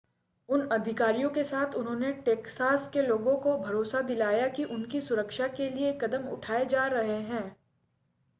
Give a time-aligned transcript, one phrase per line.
[0.49, 5.69] उन अधिकारियों के साथ उन्होंने टेक्सास के लोगों को भरोसा दिलाया कि उनकी सुरक्षा के
[5.69, 7.45] लिए कदम उठाए जा रहे हैं